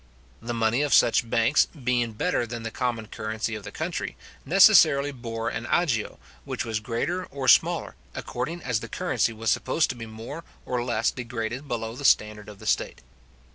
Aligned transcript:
The 0.41 0.55
money 0.55 0.81
of 0.81 0.95
such 0.95 1.29
banks, 1.29 1.67
being 1.67 2.13
better 2.13 2.47
than 2.47 2.63
the 2.63 2.71
common 2.71 3.05
currency 3.05 3.53
of 3.53 3.63
the 3.63 3.71
country, 3.71 4.17
necessarily 4.43 5.11
bore 5.11 5.49
an 5.49 5.67
agio, 5.67 6.17
which 6.43 6.65
was 6.65 6.79
greater 6.79 7.25
or 7.25 7.47
smaller, 7.47 7.93
according 8.15 8.63
as 8.63 8.79
the 8.79 8.89
currency 8.89 9.31
was 9.31 9.51
supposed 9.51 9.91
to 9.91 9.95
be 9.95 10.07
more 10.07 10.43
or 10.65 10.83
less 10.83 11.11
degraded 11.11 11.67
below 11.67 11.95
the 11.95 12.03
standard 12.03 12.49
of 12.49 12.57
the 12.57 12.65
state. 12.65 13.01